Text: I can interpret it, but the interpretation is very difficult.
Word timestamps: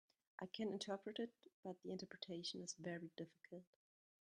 I 0.39 0.47
can 0.47 0.71
interpret 0.73 1.19
it, 1.19 1.29
but 1.63 1.75
the 1.83 1.91
interpretation 1.91 2.63
is 2.63 2.73
very 2.79 3.11
difficult. 3.15 3.65